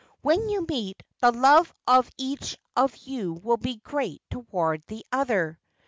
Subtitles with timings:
[0.23, 5.59] When you meet, the love of each of you will be great toward the other."